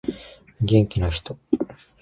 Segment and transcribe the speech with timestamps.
[0.61, 1.37] 元気な人